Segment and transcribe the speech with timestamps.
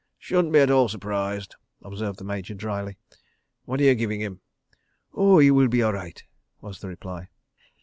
[0.17, 2.97] "Shouldn't be at all surprised," observed the Major dryly.
[3.65, 4.41] "What are you giving him?"
[5.13, 6.23] "Oah, he will be all right,"
[6.59, 7.27] was the reply.